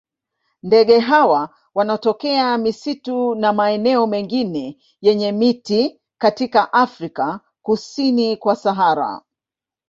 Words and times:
Ndege 0.63 0.99
hawa 0.99 1.49
wanatokea 1.75 2.57
misitu 2.57 3.35
na 3.35 3.53
maeneo 3.53 4.07
mengine 4.07 4.77
yenye 5.01 5.31
miti 5.31 5.99
katika 6.17 6.73
Afrika 6.73 7.39
kusini 7.61 8.37
kwa 8.37 8.55
Sahara. 8.55 9.21